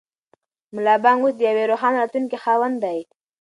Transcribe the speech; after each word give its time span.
ملا 0.75 0.95
بانګ 1.03 1.19
اوس 1.23 1.33
د 1.37 1.41
یوې 1.49 1.63
روښانه 1.71 1.97
راتلونکې 2.01 2.37
خاوند 2.43 2.75
دی. 2.83 2.99